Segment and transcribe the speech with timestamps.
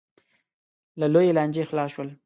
[0.99, 2.09] له لویې لانجې خلاص شول.